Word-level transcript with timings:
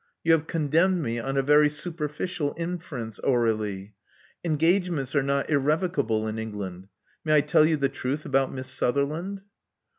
You 0.23 0.31
have 0.31 0.47
condemned 0.47 1.03
me 1.03 1.19
on 1.19 1.37
a 1.37 1.43
very 1.43 1.69
superficial 1.69 2.53
infer 2.53 2.97
ence, 2.97 3.19
Aur61ie. 3.19 3.91
Engagements 4.43 5.13
are 5.15 5.21
not 5.21 5.47
irrevocable 5.51 6.27
in 6.27 6.39
England. 6.39 6.87
May 7.23 7.35
I 7.35 7.41
tell 7.41 7.65
you 7.67 7.77
the 7.77 7.87
truth 7.87 8.25
about 8.25 8.51
Miss 8.51 8.67
Sutherland?" 8.67 9.43